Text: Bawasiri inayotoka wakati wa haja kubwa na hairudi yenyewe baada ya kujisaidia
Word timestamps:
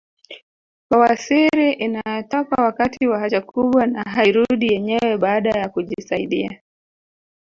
Bawasiri 0.89 1.71
inayotoka 1.73 2.61
wakati 2.63 3.07
wa 3.07 3.19
haja 3.19 3.41
kubwa 3.41 3.87
na 3.87 4.03
hairudi 4.03 4.67
yenyewe 4.73 5.17
baada 5.17 5.49
ya 5.59 5.69
kujisaidia 5.69 6.61